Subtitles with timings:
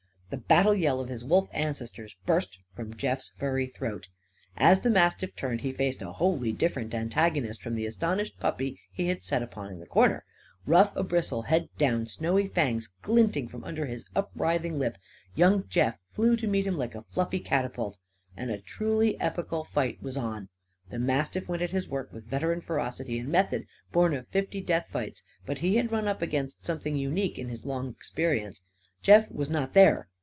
[0.31, 4.07] The battle yell of his wolf ancestors burst from Jeff's furry throat.
[4.55, 9.09] As the mastiff turned he faced a wholly different antagonist from the astonished puppy he
[9.09, 10.23] had set upon in the corner.
[10.65, 14.97] Ruff abristle, head down, snowy fangs glinting from under his upwrithing lip,
[15.35, 17.97] young Jeff flew to meet him like a fluffy catapult.
[18.37, 20.47] And a truly epochal fight was on.
[20.89, 24.87] The mastiff went at his work with veteran ferocity and method, born of fifty death
[24.93, 25.23] fights.
[25.45, 28.61] But he had run up against something unique in his long experience.
[29.01, 30.07] Jeff was not there.